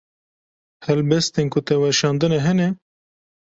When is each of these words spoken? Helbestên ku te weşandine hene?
Helbestên 0.85 1.47
ku 1.53 1.59
te 1.67 1.75
weşandine 1.81 2.39
hene? 2.45 2.67